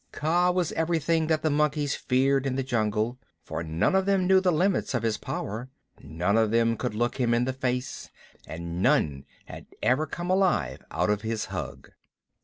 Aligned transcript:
Kaa 0.11 0.49
was 0.49 0.71
everything 0.71 1.27
that 1.27 1.43
the 1.43 1.51
monkeys 1.51 1.93
feared 1.93 2.47
in 2.47 2.55
the 2.55 2.63
jungle, 2.63 3.19
for 3.43 3.61
none 3.61 3.93
of 3.93 4.07
them 4.07 4.25
knew 4.25 4.41
the 4.41 4.51
limits 4.51 4.95
of 4.95 5.03
his 5.03 5.19
power, 5.19 5.69
none 5.99 6.39
of 6.39 6.49
them 6.49 6.75
could 6.75 6.95
look 6.95 7.17
him 7.19 7.35
in 7.35 7.45
the 7.45 7.53
face, 7.53 8.09
and 8.47 8.81
none 8.81 9.25
had 9.45 9.67
ever 9.83 10.07
come 10.07 10.31
alive 10.31 10.83
out 10.89 11.11
of 11.11 11.21
his 11.21 11.45
hug. 11.53 11.91